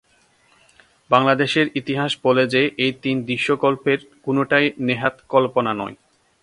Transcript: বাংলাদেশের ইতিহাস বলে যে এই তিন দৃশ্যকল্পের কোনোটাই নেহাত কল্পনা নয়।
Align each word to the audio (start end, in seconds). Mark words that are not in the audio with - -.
বাংলাদেশের 1.09 1.67
ইতিহাস 1.75 2.11
বলে 2.23 2.43
যে 2.47 2.61
এই 2.77 2.93
তিন 3.03 3.15
দৃশ্যকল্পের 3.25 3.99
কোনোটাই 4.23 4.65
নেহাত 4.79 5.15
কল্পনা 5.29 5.71
নয়। 5.73 5.95